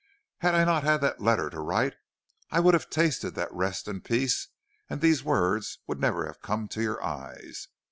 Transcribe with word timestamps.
Had 0.39 0.55
I 0.55 0.63
not 0.65 0.83
had 0.83 0.99
that 1.01 1.21
letter 1.21 1.51
to 1.51 1.59
write 1.59 1.93
I 2.49 2.59
would 2.59 2.73
have 2.73 2.89
tasted 2.89 3.35
that 3.35 3.53
rest 3.53 3.87
and 3.87 4.03
peace, 4.03 4.47
and 4.89 4.99
these 4.99 5.23
words 5.23 5.77
would 5.85 5.99
never 5.99 6.25
have 6.25 6.41
come 6.41 6.67
to 6.69 6.81
your 6.81 7.03
eyes. 7.03 7.67